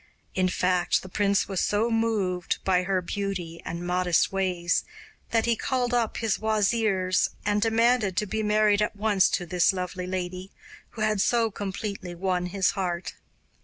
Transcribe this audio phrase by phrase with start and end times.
[0.33, 4.83] In fact, the prince was so moved by her beauty and modest ways
[5.29, 9.71] that he called up his wazirs and demanded to be married at once to this
[9.71, 10.49] lovely lady
[10.97, 13.13] who had so completely won his heart.